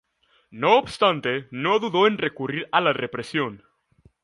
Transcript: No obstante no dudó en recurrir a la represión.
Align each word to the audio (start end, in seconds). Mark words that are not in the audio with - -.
No 0.49 0.79
obstante 0.79 1.47
no 1.51 1.77
dudó 1.77 2.07
en 2.07 2.17
recurrir 2.17 2.67
a 2.71 2.81
la 2.81 2.91
represión. 2.91 3.61